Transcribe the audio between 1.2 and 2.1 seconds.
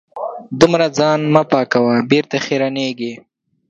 مه پاکوه